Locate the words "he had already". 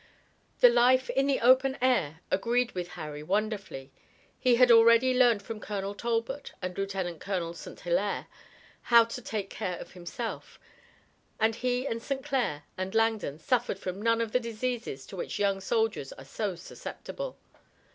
4.39-5.13